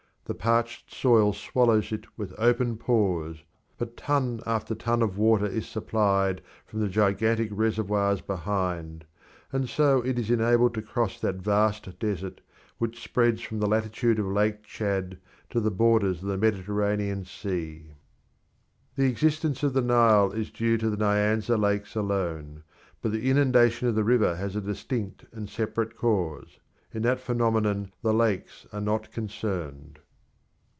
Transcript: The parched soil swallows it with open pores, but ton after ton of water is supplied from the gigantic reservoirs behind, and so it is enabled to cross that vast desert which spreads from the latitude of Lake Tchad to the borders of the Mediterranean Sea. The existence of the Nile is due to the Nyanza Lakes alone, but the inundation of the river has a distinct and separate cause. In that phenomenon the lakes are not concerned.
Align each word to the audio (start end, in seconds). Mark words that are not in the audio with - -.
The 0.25 0.35
parched 0.35 0.93
soil 0.93 1.33
swallows 1.33 1.91
it 1.91 2.05
with 2.15 2.33
open 2.37 2.77
pores, 2.77 3.43
but 3.77 3.97
ton 3.97 4.39
after 4.45 4.73
ton 4.73 5.01
of 5.01 5.17
water 5.17 5.45
is 5.45 5.67
supplied 5.67 6.41
from 6.65 6.79
the 6.79 6.87
gigantic 6.87 7.49
reservoirs 7.51 8.21
behind, 8.21 9.03
and 9.51 9.67
so 9.67 10.01
it 10.01 10.17
is 10.17 10.31
enabled 10.31 10.73
to 10.75 10.81
cross 10.81 11.19
that 11.19 11.35
vast 11.41 11.99
desert 11.99 12.39
which 12.77 13.03
spreads 13.03 13.41
from 13.41 13.59
the 13.59 13.67
latitude 13.67 14.19
of 14.19 14.25
Lake 14.27 14.63
Tchad 14.63 15.17
to 15.49 15.59
the 15.59 15.69
borders 15.69 16.19
of 16.21 16.29
the 16.29 16.37
Mediterranean 16.37 17.25
Sea. 17.25 17.87
The 18.95 19.09
existence 19.09 19.63
of 19.63 19.73
the 19.73 19.81
Nile 19.81 20.31
is 20.31 20.49
due 20.49 20.77
to 20.77 20.89
the 20.89 20.95
Nyanza 20.95 21.57
Lakes 21.57 21.93
alone, 21.93 22.63
but 23.01 23.11
the 23.11 23.29
inundation 23.29 23.89
of 23.89 23.95
the 23.95 24.05
river 24.05 24.37
has 24.37 24.55
a 24.55 24.61
distinct 24.61 25.25
and 25.33 25.49
separate 25.49 25.97
cause. 25.97 26.57
In 26.93 27.01
that 27.01 27.19
phenomenon 27.19 27.91
the 28.01 28.13
lakes 28.13 28.65
are 28.71 28.79
not 28.79 29.11
concerned. 29.11 29.99